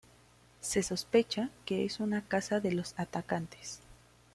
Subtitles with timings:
[0.61, 3.81] Se sospecha que es una casa de los atacantes.